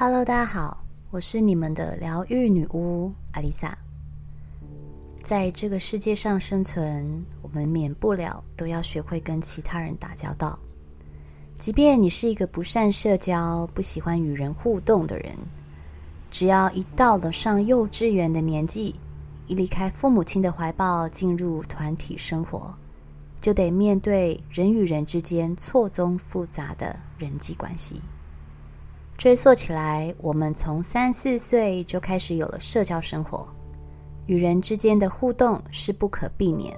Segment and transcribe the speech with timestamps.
[0.00, 3.76] Hello，大家好，我是你们的疗愈女巫阿丽萨。
[5.18, 10.56] 在这个世界上生存，我们免不了都要学会跟其他人打交道。
[11.56, 15.36] 即便你是一个不善社交、不喜欢与人互动的人，
[16.30, 18.94] 只要一到了上幼稚园的年纪，
[19.48, 22.72] 一离开父母亲的怀抱，进入团体生活，
[23.40, 28.00] 就得面对人与人之间错综复杂的人际关系。
[29.18, 33.44] 追溯起来，我们从三四岁就开始有了社交生活，
[34.26, 36.72] 与人之间的互动是不可避免。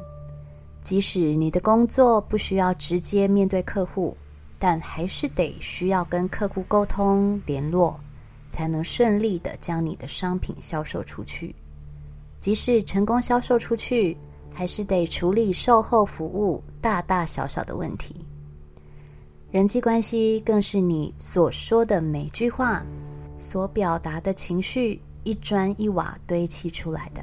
[0.82, 4.16] 即使你的工作不需要直接面对客户，
[4.58, 8.00] 但还是得需要跟客户沟通联络，
[8.48, 11.54] 才能顺利的将你的商品销售出去。
[12.38, 14.16] 即使成功销售出去，
[14.50, 18.14] 还是得处理售后服务大大小小的问题。
[19.50, 22.86] 人际关系更是你所说的每句话、
[23.36, 27.20] 所表达的情绪一砖一瓦堆砌出来的。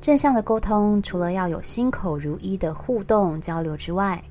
[0.00, 4.22] 正向的沟通，除了要有心口如一的互动交流之外，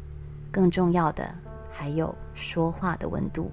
[0.52, 1.36] 更重要的
[1.70, 3.52] 还有说话的温度。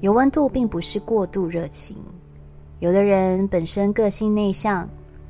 [0.00, 1.98] 有温度并不是过度热情，
[2.80, 4.88] 有的人本身个性内向，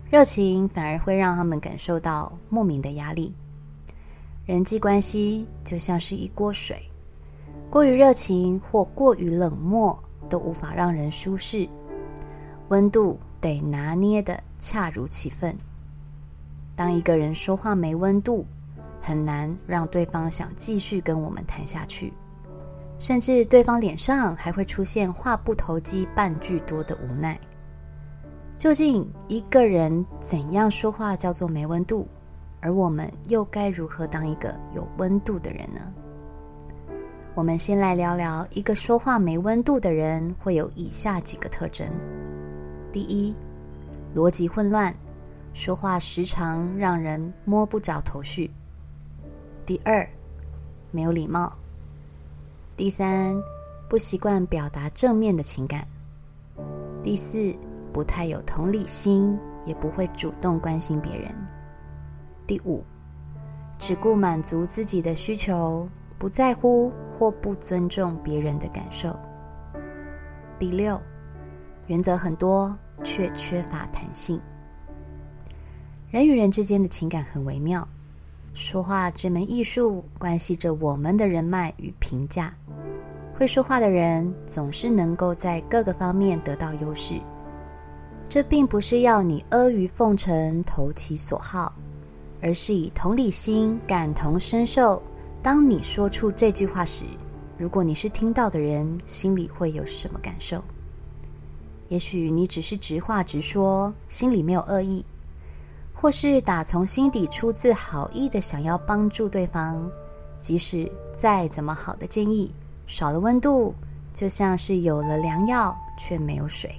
[0.09, 3.34] 热情反而会让他们感受到莫名的压力。
[4.53, 6.77] 人际关系就像是一锅水，
[7.70, 11.67] 过于热情或过于冷漠都无法让人舒适。
[12.69, 15.56] 温度得拿捏的恰如其分。
[16.77, 18.44] 当一个人说话没温度，
[19.00, 22.12] 很难让对方想继续跟我们谈下去，
[22.98, 27.41] 甚至对方脸上还会出现话不投机半句多的无奈。
[28.59, 32.06] 究竟一个人怎样说话叫做没温度？
[32.63, 35.81] 而我们又该如何当一个有温度的人呢？
[37.35, 41.87] 我们先来聊聊一个说话没温度的人会有以下几个特征：
[42.93, 43.34] 第一，
[44.15, 44.95] 逻辑混乱，
[45.53, 48.49] 说话时常让人摸不着头绪；
[49.67, 50.09] 第二，
[50.93, 51.51] 没有礼貌；
[52.77, 53.34] 第三，
[53.89, 55.83] 不习惯表达正面的情感；
[57.03, 57.56] 第四，
[57.93, 61.34] 不太有同理心，也不会主动关心别人。
[62.47, 62.84] 第五，
[63.78, 65.88] 只顾满足自己的需求，
[66.19, 69.19] 不在乎或不尊重别人的感受。
[70.58, 71.00] 第六，
[71.86, 74.41] 原则很多，却缺乏弹性。
[76.10, 77.88] 人与人之间的情感很微妙，
[78.54, 82.54] 说话这门艺术关系着我们的人脉与评价。
[83.34, 87.14] 会说话的人总是能够在各个方面得到优势。
[88.28, 91.74] 这并不是要你阿谀奉承、投其所好。
[92.42, 95.00] 而是以同理心感同身受。
[95.42, 97.04] 当你说出这句话时，
[97.56, 100.62] 如果你是听到的人，心里会有什么感受？
[101.88, 105.04] 也许你只是直话直说，心里没有恶意，
[105.94, 109.91] 或是打从心底出自好意的想要帮助对方。
[110.41, 112.53] 即使再怎么好的建议，
[112.86, 113.74] 少了温度，
[114.12, 116.74] 就像是有了良药却没有水。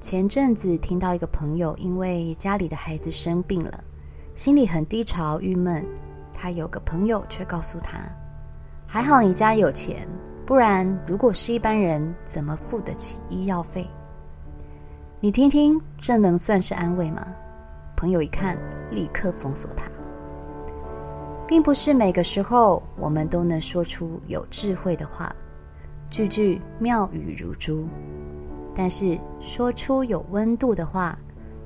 [0.00, 3.84] 前阵子听到一个朋友因为家里的孩子生病了。
[4.34, 5.86] 心里很低潮、郁闷，
[6.32, 8.00] 他有个朋友却告诉他
[8.84, 10.08] ：“还好你家有钱，
[10.44, 13.88] 不然如果是一般人，怎么付得起医药费？”
[15.20, 17.24] 你听听，这能算是安慰吗？
[17.96, 18.58] 朋友一看，
[18.90, 19.84] 立刻封锁他。
[21.46, 25.32] 并不是每个时候我们都能说出有智慧的话，
[26.10, 27.86] 句句妙语如珠，
[28.74, 31.16] 但是说出有温度的话，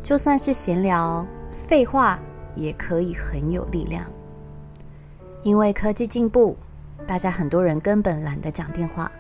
[0.03, 2.19] 就算是闲聊、废话。
[2.59, 4.05] 也可以很有力量，
[5.43, 6.57] 因为科技进步，
[7.07, 9.11] 大家很多人根本懒得讲电话。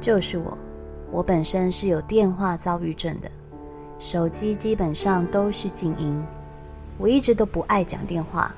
[0.00, 0.56] 就是我，
[1.10, 3.30] 我本身是有电话遭遇症的，
[3.98, 6.22] 手机基本上都是静音。
[6.98, 8.54] 我一直都不爱讲电话，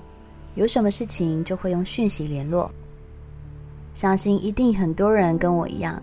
[0.54, 2.70] 有什么事情就会用讯息联络。
[3.94, 6.02] 相信一定很多人跟我一样，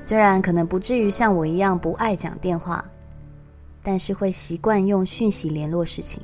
[0.00, 2.84] 虽然可能不至于像我一样不爱讲电话，
[3.82, 6.22] 但是会习惯用讯息联络事情。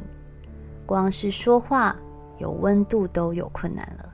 [0.93, 1.97] 光是说话
[2.37, 4.12] 有温度都有困难了，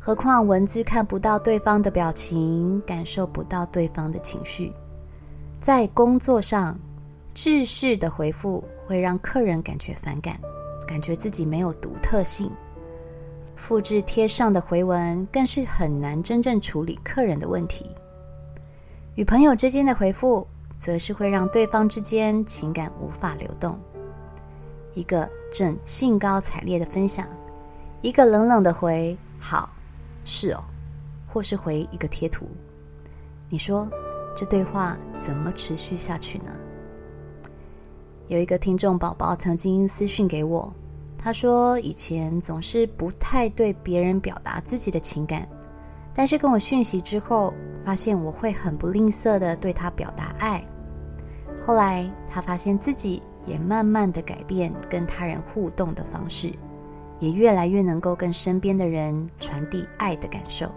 [0.00, 4.72] 何况文字看不到对方的表情，感受不到对方的情绪。
[5.60, 6.76] 在工作上，
[7.34, 10.40] 制式的回复会让客人感觉反感，
[10.88, 12.50] 感觉自己没有独特性。
[13.54, 17.94] 复制贴上的回文更是很难真正处理客人的问题。
[19.14, 20.44] 与朋友之间的回复，
[20.76, 23.78] 则是会让对方之间情感无法流动。
[24.94, 27.26] 一个正兴高采烈的分享，
[28.02, 29.68] 一个冷冷的回“好，
[30.24, 30.62] 是哦”，
[31.26, 32.46] 或是回一个贴图，
[33.48, 33.88] 你说
[34.36, 36.50] 这对话怎么持续下去呢？
[38.28, 40.72] 有一个听众宝宝曾经私讯给我，
[41.18, 45.48] 他说以前总是不太对别人表达自己的情感，
[46.14, 47.52] 但是跟我讯息之后，
[47.84, 50.64] 发现我会很不吝啬的对他表达爱。
[51.66, 53.20] 后来他发现自己
[53.50, 56.52] 也慢慢的改变跟他人互动的方式，
[57.18, 60.70] 也越来越能够跟身边的人传递爱的感受。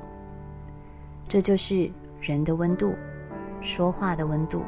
[1.27, 2.95] 这就是人的温度，
[3.61, 4.63] 说话的温度，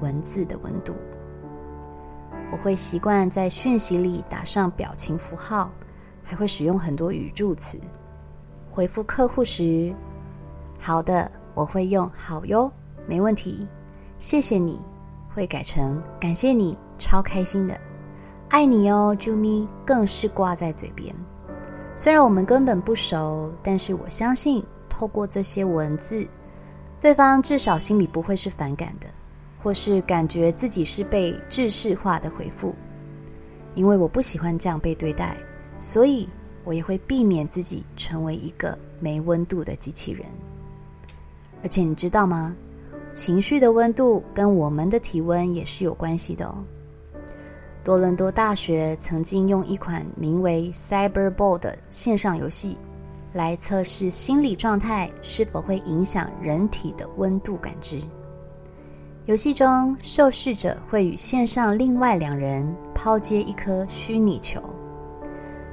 [0.00, 0.94] 文字的温度。
[2.52, 5.72] 我会习惯在讯息里打上表情符号，
[6.22, 7.80] 还会使用很多语助词。
[8.70, 9.92] 回复客户时，
[10.78, 12.70] 好的，我会用好哟，
[13.08, 13.66] 没问题，
[14.20, 14.80] 谢谢你。
[15.34, 17.78] 会改成感谢你，超开心的，
[18.48, 21.14] 爱你哦，啾咪，更是挂在嘴边。
[21.96, 26.26] 虽然我们根本不熟，但是我相信，透过这些文字，
[27.00, 29.06] 对方至少心里不会是反感的，
[29.62, 32.74] 或是感觉自己是被制式化的回复。
[33.74, 35.36] 因为我不喜欢这样被对待，
[35.78, 36.28] 所以
[36.64, 40.24] 我也会避免自己成为一个没温度的机器人。
[41.62, 42.54] 而且你知道吗？
[43.14, 46.64] 情绪的温度跟我们的体温也是有关系的哦。
[47.84, 52.78] 多伦多大学曾经用一款名为 Cyberball 的线上游戏，
[53.34, 58.00] 来测试心理状态是否会影响人体的温度感知。
[59.26, 64.62] 游戏中，受试者会与线上另外两人抛接一颗虚拟球，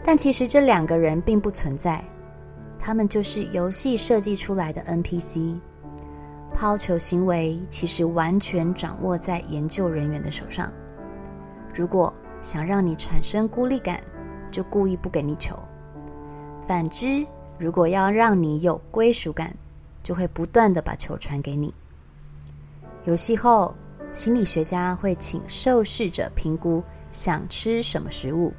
[0.03, 2.03] 但其实这两个人并不存在，
[2.77, 5.57] 他们就是游戏设计出来的 NPC。
[6.53, 10.69] 抛球行为其实完全掌握在研究人员的手上。
[11.75, 14.01] 如果想让你产生孤立感，
[14.51, 15.55] 就故意不给你球；
[16.67, 17.25] 反之，
[17.57, 19.55] 如果要让你有归属感，
[20.03, 21.73] 就会不断的把球传给你。
[23.05, 23.73] 游戏后，
[24.13, 28.53] 心理学家会请受试者评估想吃什么食物。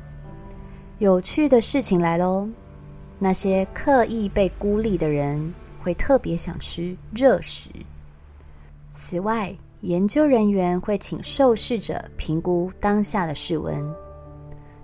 [0.98, 2.48] 有趣的事情来喽，
[3.18, 5.52] 那些刻意被孤立的人。
[5.84, 7.68] 会特别想吃热食。
[8.92, 13.84] 此外，研究人员会请受试者评估当下的室温。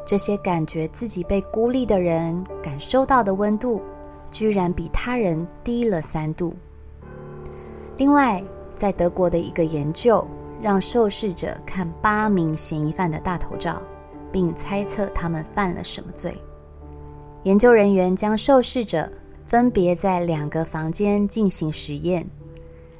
[0.04, 3.80] 这些感觉自己被孤立的人感受到的温度，
[4.32, 6.52] 居然比他人低了三度。
[7.96, 8.42] 另外，
[8.74, 10.26] 在德国的一个研究，
[10.60, 13.80] 让受试者看八名嫌疑犯的大头照，
[14.32, 16.36] 并猜测他们犯了什么罪。
[17.44, 19.08] 研究人员将受试者。
[19.46, 22.28] 分别在两个房间进行实验，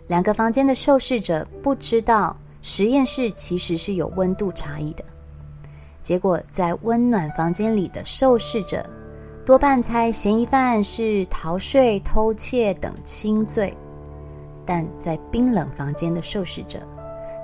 [0.09, 5.05] 两个房间的受试者不知道实验室其实是有温度差异的。
[6.03, 8.85] 结果，在温暖房间里的受试者
[9.45, 13.73] 多半猜嫌疑犯是逃税、偷窃等轻罪，
[14.67, 16.79] 但在冰冷房间的受试者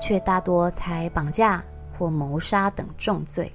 [0.01, 1.65] 却大多猜绑架
[1.99, 3.53] 或谋杀等重罪。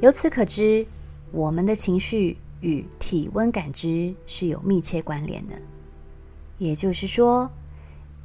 [0.00, 0.86] 由此可知，
[1.32, 2.38] 我们的情绪。
[2.60, 5.54] 与体温感知是有密切关联的，
[6.56, 7.50] 也就是说，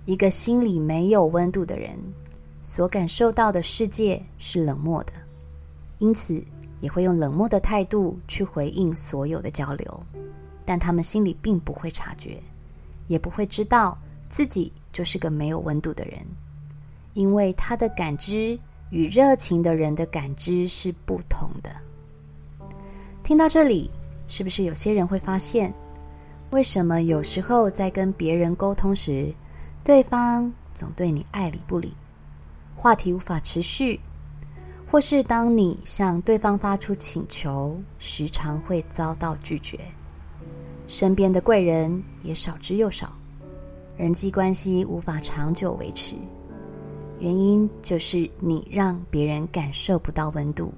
[0.09, 1.95] 一个心里没有温度的人，
[2.63, 5.13] 所感受到的世界是冷漠的，
[5.99, 6.43] 因此
[6.79, 10.03] 也会用冷漠的态度去回应所有的交流，
[10.65, 12.41] 但他们心里并不会察觉，
[13.05, 13.95] 也不会知道
[14.31, 16.17] 自己就是个没有温度的人，
[17.13, 18.57] 因为他的感知
[18.89, 21.69] 与热情的人的感知是不同的。
[23.21, 23.91] 听到这里。
[24.31, 25.73] 是不是有些人会发现，
[26.51, 29.33] 为什么有时候在跟别人沟通时，
[29.83, 31.95] 对方总对你爱理不理，
[32.75, 33.99] 话题无法持续，
[34.89, 39.79] 或是当你向对方发出请求，时常会遭到拒绝，
[40.87, 43.13] 身边的贵人也少之又少，
[43.97, 46.15] 人际关系无法长久维持，
[47.19, 50.73] 原因就是你让别人感受不到温度。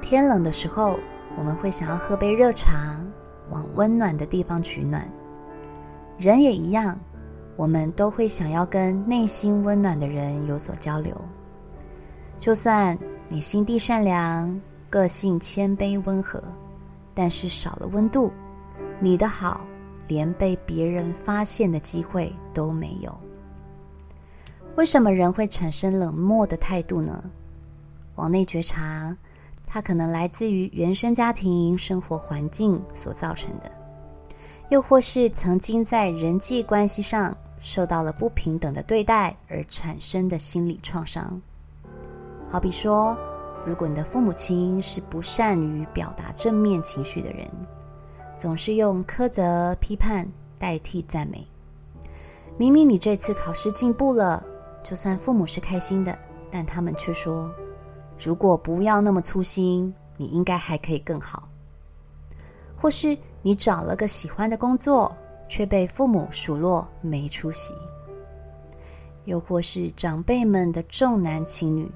[0.00, 0.98] 天冷的时候。
[1.34, 3.02] 我们会想要喝杯热茶，
[3.48, 5.10] 往温暖的地方取暖。
[6.18, 7.00] 人也一样，
[7.62, 11.16] 我们都会想要跟内心温暖的人有所交流。
[12.40, 16.42] 就算你心地善良，个性谦卑温和，
[17.14, 18.32] 但是少了温度，
[18.98, 19.64] 你的好
[20.08, 23.16] 连被别人发现的机会都没有。
[24.74, 27.22] 为什么人会产生冷漠的态度呢？
[28.16, 29.16] 往内觉察。
[29.64, 33.70] 它可能来自于原生家庭生活环境所造成的，
[34.68, 41.40] 又或是曾经在人际关系上受到了不平等的对待而产生的心理创伤。
[42.50, 43.16] 好比说，
[43.64, 47.48] 如果你的父母亲是不善于表达正面情绪的人，
[48.34, 50.28] 总是用苛责、批判
[50.58, 51.46] 代替赞美，
[52.58, 54.44] 明明你这次考试进步了，
[54.82, 56.18] 就算父母是开心的，
[56.50, 57.50] 但他们却说
[58.18, 61.48] ：“如果不要那么粗心，你应该还可以更好。”
[62.76, 65.16] 或是你找了个喜欢的工作，
[65.52, 67.74] 却被父母数落没出息；
[69.26, 71.90] 又或是长辈们的重男轻女，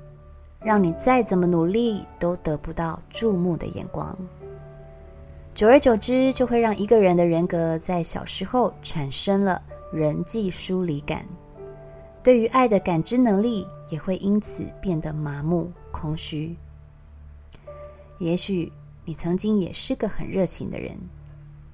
[0.61, 4.15] 让你再怎么努力都得不到注目的眼光。
[5.55, 11.25] 久而久之，就会让一个人的人格在小时候产生了人际疏离感，
[12.23, 16.55] 对于爱的感知能力也会因此变得麻木、空虚。
[18.19, 18.71] 也许
[19.07, 20.95] 你曾经也是个很热情的人，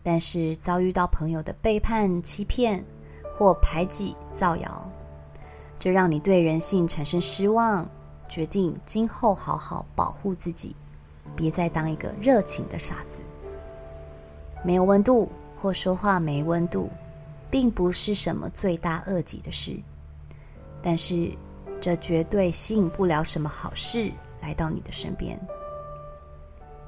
[0.02, 2.84] 但是遭遇到朋友的背叛、欺骗
[3.38, 4.90] 或排挤、造谣，
[5.78, 7.88] 这让你对人性产生失望，
[8.28, 10.74] 决定今后好好保护自己，
[11.36, 13.20] 别再当一个热情的傻子。
[14.64, 15.28] 没有温度
[15.60, 16.90] 或说话没温度，
[17.50, 19.76] 并不是什么罪大恶极的事，
[20.82, 21.30] 但是
[21.80, 25.38] 这绝对吸引不了什么好事来到你的身边。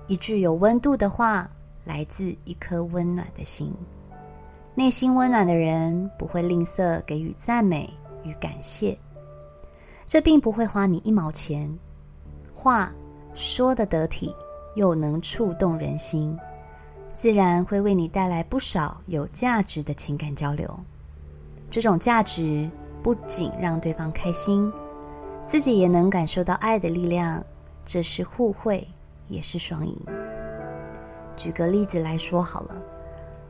[0.06, 1.50] 一句有温度的话，
[1.84, 3.72] 来自一颗温暖的心。
[4.74, 7.92] 内心温暖的人不会吝啬给予赞美
[8.24, 8.98] 与感谢，
[10.08, 11.78] 这并不会花你一毛钱。
[12.52, 12.92] 话
[13.34, 14.34] 说的得体，
[14.74, 16.36] 又能触动人心。
[17.14, 20.68] 自然会为你带来不少有价值的情感交流。
[21.70, 22.68] 这种价值
[23.04, 24.72] 不仅让对方开心，
[25.46, 27.44] 自己也能感受到爱的力量，
[27.84, 28.88] 这是互惠，
[29.28, 29.96] 也是双赢。
[31.36, 32.82] 举个例子来说好了，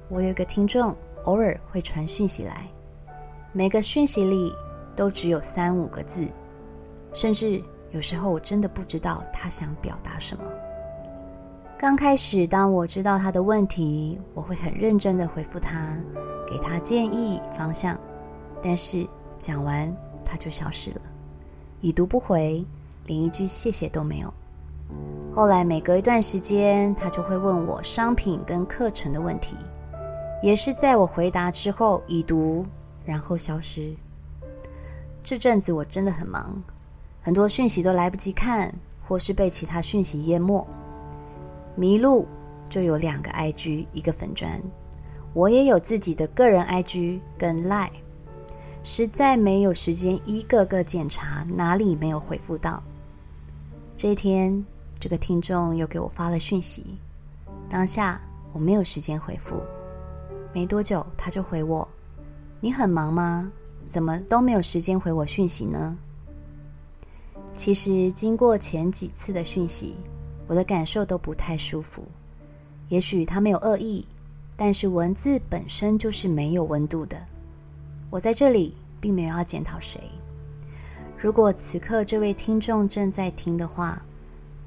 [0.08, 2.66] 我有个听众，偶尔会传讯息来，
[3.52, 4.52] 每个讯息里
[4.96, 6.26] 都只有三五个字，
[7.12, 10.44] 甚至有时候我真的不知道他想表达什么。
[11.76, 15.98] 刚开始，当我知道他的问题，我会很认真的回复他，
[16.46, 17.98] 给他建议方向。
[18.62, 19.06] 但是
[19.38, 21.00] 讲完他就消失了，
[21.82, 22.64] 已读不回，
[23.04, 24.32] 连一句谢谢都没有。
[25.34, 29.56] 后来每隔一段时间，他就会问我商品跟课程的问题，
[30.40, 32.64] 也是在我回答之后已读，
[33.04, 33.92] 然后消失。
[35.24, 36.62] 这阵子我真的很忙，
[37.20, 38.72] 很多讯息都来不及看，
[39.08, 40.64] 或是被其他讯息淹没。
[41.74, 42.28] 迷路
[42.70, 44.62] 就有两个 IG，一个粉砖，
[45.32, 47.90] 我也有自己的个人 IG 跟 Line，
[48.84, 52.80] 实在没有时间一个个检查哪里没有回复到。
[53.96, 54.64] 这一天，
[55.04, 56.96] 这个听众又给我发了讯息，
[57.68, 58.18] 当下
[58.54, 59.60] 我没有时间回复，
[60.54, 61.86] 没多久他就回我
[62.58, 63.52] ：“你很忙吗？
[63.86, 65.94] 怎么都没有时间回我讯息呢？”
[67.52, 69.94] 其实经过前几次的讯息。
[70.46, 72.02] 我的感受都不太舒服，
[72.88, 74.06] 也许他没有恶意，
[74.56, 77.22] 但是文字本身就是没有温度的。
[78.08, 80.00] 我在这里并没有要检讨谁。
[81.18, 84.02] 如果此刻这位听众正在听的话，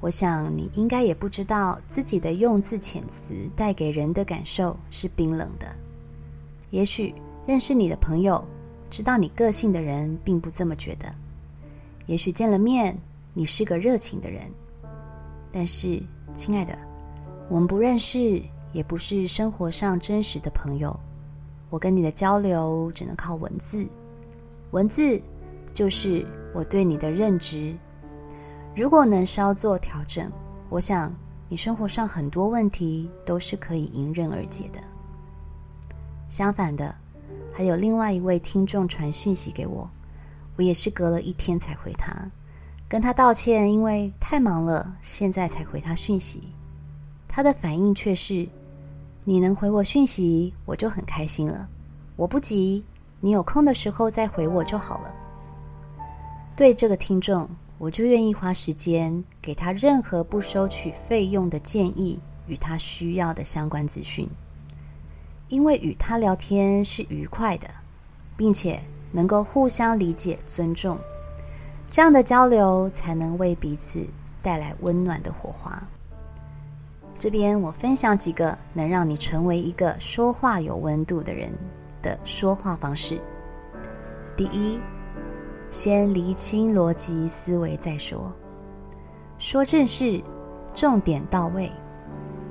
[0.00, 5.66] 我想你应该也不知道自己的用字遣词带给人的感受是冰冷的。
[6.70, 7.14] 也许
[7.46, 8.44] 认识你的朋友，
[8.88, 11.12] 知道你个性的人并不这么觉得。
[12.06, 12.96] 也许见了面，
[13.34, 14.42] 你是个热情的人。
[15.50, 16.00] 但是，
[16.36, 16.78] 亲爱的，
[17.48, 18.40] 我们不认识，
[18.72, 20.98] 也不是生活上真实的朋友。
[21.70, 23.84] 我跟你的交流只能靠文字，
[24.70, 25.20] 文字
[25.74, 26.24] 就是
[26.54, 27.74] 我对你的认知。
[28.78, 30.30] 如果能稍作调整，
[30.68, 31.12] 我想
[31.48, 34.78] 你生活上很多问题都是可以迎刃而解的。
[36.28, 36.94] 相反的，
[37.52, 39.90] 还有另外一位听众传讯息给我，
[40.54, 42.14] 我也是隔了一天才回他。
[42.88, 46.54] 跟他道歉，因为太忙了，现在才回他讯息。
[47.26, 48.48] 他的反应却是
[49.24, 51.68] ：“你能回我讯息，我就很开心了。
[52.14, 52.84] 我不急，
[53.18, 55.12] 你有空的时候再回我就好了。”
[56.54, 64.28] 对这个听众，我就愿意花时间给他任何不收取费用的建议与他需要的相关资讯，
[65.48, 67.68] 因为与他聊天是愉快的，
[68.36, 68.80] 并且
[69.12, 70.98] 能够互相理解、尊重。
[71.90, 74.06] 这样的交流才能为彼此
[74.42, 75.82] 带来温暖的火花。
[77.18, 81.52] 这边我分享几个能让你成为一个说话有温度的人
[82.02, 83.20] 的说话方式。
[84.36, 84.78] 第一，
[85.70, 88.32] 先厘清逻辑思维再说，
[89.38, 90.22] 说正事，
[90.74, 91.70] 重点到位，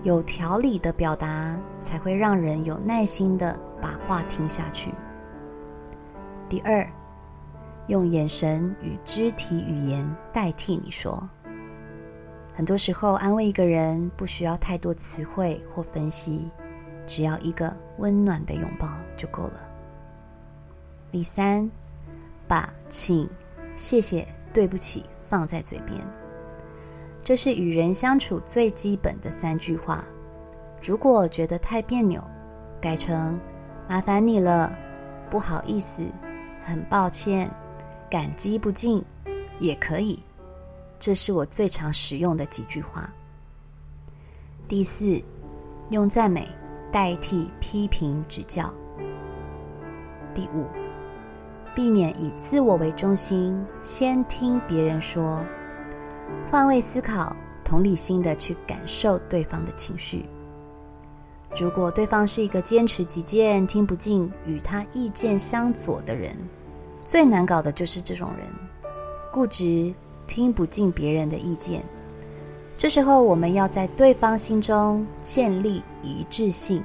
[0.04, 4.94] 有条理的表达才会让人有耐心的把话听下去。
[6.48, 6.88] 第二。
[7.88, 11.26] 用眼神与肢体语言代替你说。
[12.54, 16.52] 很多时候，安慰一个人不需要太多词汇或分析，
[17.06, 19.54] 只要一个温暖的拥抱就够了。
[21.10, 21.72] 第三，
[22.48, 23.30] 把请、
[23.76, 26.00] 谢谢、对不起放在嘴边。
[27.24, 30.06] 这是与人相处最基本的三句话。
[30.82, 32.24] 如果觉得太别扭，
[32.80, 33.40] 改成
[33.90, 34.72] 麻烦你了，
[35.30, 36.04] 不好意思，
[36.62, 37.52] 很抱歉，
[38.10, 39.04] 感激不尽，
[39.60, 40.24] 也可以。
[41.00, 43.14] 这是我最常使用的几句话。
[44.68, 45.22] 第四，
[45.90, 46.48] 用赞美
[46.92, 48.74] 代替批评指教。
[50.34, 50.68] 第五，
[51.78, 55.46] 避免以自我为中心，先听别人说，
[56.50, 60.26] 换位思考，同理心的去感受对方的情绪。
[61.56, 66.36] 如果对方是一个坚持己见、听不进、与他意见相左的人，
[67.04, 68.48] 最难搞的就是这种人，
[69.32, 69.94] 固执，
[70.26, 71.86] 听不进别人的意见。
[72.76, 76.84] 这时候，我们要在对方心中建立一致性，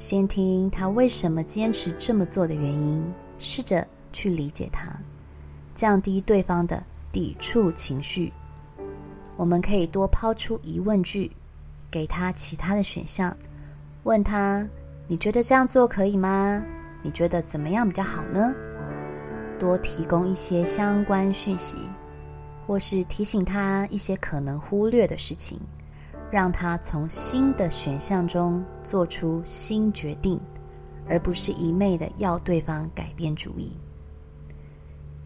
[0.00, 3.00] 先听他为什么坚持这么做的原因，
[3.38, 4.90] 试着去理解他，
[5.74, 8.32] 降低对方的抵触情绪。
[9.36, 11.30] 我们可以多抛出疑问句，
[11.90, 13.36] 给他其他的选项。
[14.02, 14.68] 问他
[15.08, 16.64] ：“你觉得这样做可以吗？
[17.02, 18.54] 你觉得怎么样比较好呢？”
[19.58, 21.76] 多提供一些相关讯息，
[22.66, 25.60] 或是提醒他一些可能忽略的事情，
[26.30, 30.40] 让他从新的选项中做出新决定，
[31.06, 33.76] 而不是一昧的要对方改变主意。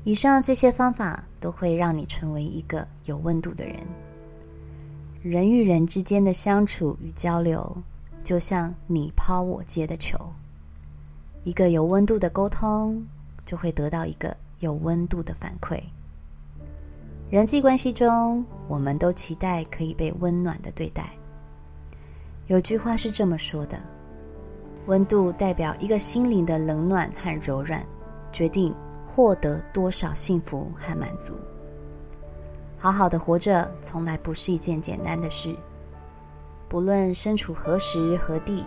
[0.04, 3.76] 以上这些方法都会让你成为一个有温度的人。
[5.22, 7.76] 人与人之间的相处与交流。
[8.22, 10.18] 就像你抛我接的球，
[11.42, 13.04] 一个有温度的沟通，
[13.44, 15.78] 就会得到一个有温度的反馈。
[17.28, 21.10] 人际关系中，我们都期待可以被温暖的对待。
[22.46, 23.78] 有句话是这么说的：
[24.86, 27.84] 温度代表一个心灵的冷暖和柔软，
[28.32, 28.74] 决定
[29.14, 31.34] 获得多少幸福和满足。
[32.76, 35.54] 好好的活着，从来不是一件简单的事。
[36.68, 38.66] 不论身处何时何地，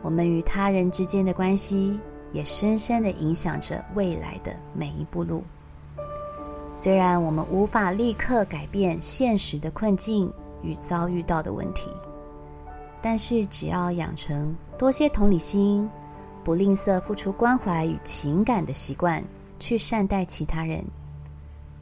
[0.00, 1.98] 我们与他人之间的关系
[2.32, 5.42] 也深深的影响着未来的每一步路。
[6.76, 10.32] 虽然我们无法立刻改变现实的困境
[10.62, 11.90] 与遭遇到的问题，
[13.02, 15.88] 但是只要养成多些同理心、
[16.42, 19.22] 不吝啬付出关怀与情感的习惯，
[19.58, 20.84] 去善待其他人，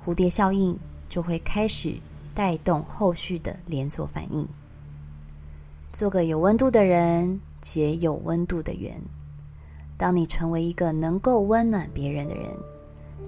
[0.05, 1.95] 蝴蝶效应就会开始
[2.35, 4.47] 带动后续的连锁反应。
[5.93, 9.01] 做个有温度的人，结有温度的缘。
[9.99, 12.51] 当你成为一个能够温暖别人的人，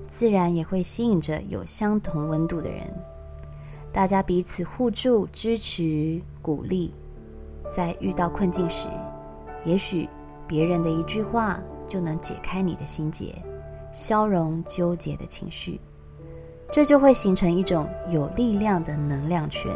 [0.08, 2.82] 自然也会吸引着有相同温度的人。
[3.92, 6.92] 大家彼此互助、支持、鼓励，
[7.76, 8.88] 在遇到困境时，
[9.64, 10.08] 也许
[10.48, 13.34] 别人的一句话就能解开你的心结，
[13.94, 15.80] 消融纠结的情绪，
[16.72, 19.72] 这就会形成一种有力量的能量圈。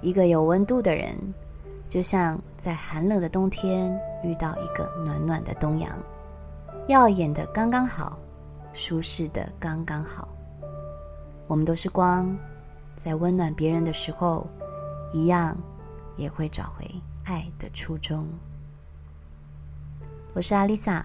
[0.00, 1.16] 一个有温度的人，
[1.88, 5.90] 就像在寒冷的冬天遇到一个暖暖的东阳，
[6.86, 8.16] 耀眼的刚刚好，
[8.72, 10.28] 舒适的刚刚好。
[11.48, 12.38] 我们都是光，
[12.94, 14.46] 在温暖别人的时候，
[15.12, 15.58] 一样
[16.16, 16.88] 也会找回
[17.24, 18.24] 爱的初衷。
[20.34, 21.04] 我是阿丽萨，